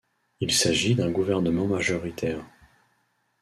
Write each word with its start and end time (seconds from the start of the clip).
Il 0.39 0.51
s'agit 0.51 0.95
d'un 0.95 1.11
gouvernement 1.11 1.67
majoritaire. 1.67 2.43